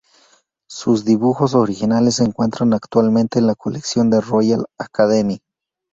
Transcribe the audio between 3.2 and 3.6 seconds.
en la